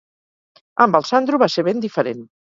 Amb 0.85 0.97
el 1.01 1.05
Sandro 1.11 1.41
va 1.45 1.51
ser 1.59 1.67
ben 1.69 1.87
diferent. 1.87 2.27